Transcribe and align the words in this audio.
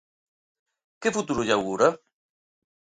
Que 1.01 1.15
futuro 1.17 1.45
lle 1.47 1.55
augura? 1.57 1.87